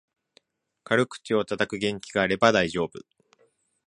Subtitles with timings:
[0.83, 3.05] 軽口をたたく元気があれば大丈夫